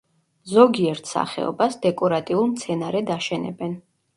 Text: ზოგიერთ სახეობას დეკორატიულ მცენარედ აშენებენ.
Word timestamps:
ზოგიერთ 0.53 1.09
სახეობას 1.11 1.77
დეკორატიულ 1.85 2.51
მცენარედ 2.55 3.13
აშენებენ. 3.19 3.79